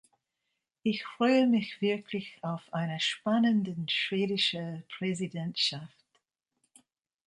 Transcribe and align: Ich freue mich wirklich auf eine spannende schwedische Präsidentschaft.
Ich 0.81 1.03
freue 1.05 1.45
mich 1.45 1.79
wirklich 1.79 2.39
auf 2.41 2.73
eine 2.73 2.99
spannende 2.99 3.75
schwedische 3.87 4.81
Präsidentschaft. 4.97 5.95